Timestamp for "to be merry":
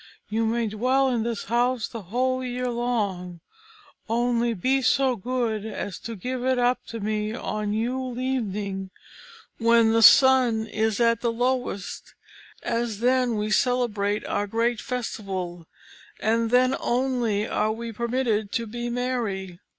18.53-19.59